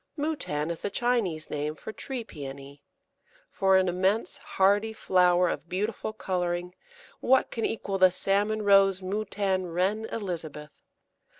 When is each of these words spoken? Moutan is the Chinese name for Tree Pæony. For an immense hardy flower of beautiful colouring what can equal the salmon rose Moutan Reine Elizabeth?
Moutan 0.17 0.71
is 0.71 0.79
the 0.79 0.89
Chinese 0.89 1.51
name 1.51 1.75
for 1.75 1.91
Tree 1.93 2.23
Pæony. 2.23 2.81
For 3.51 3.77
an 3.77 3.87
immense 3.87 4.37
hardy 4.39 4.93
flower 4.93 5.47
of 5.47 5.69
beautiful 5.69 6.11
colouring 6.11 6.73
what 7.19 7.51
can 7.51 7.65
equal 7.67 7.99
the 7.99 8.09
salmon 8.09 8.63
rose 8.63 9.03
Moutan 9.03 9.67
Reine 9.67 10.05
Elizabeth? 10.05 10.71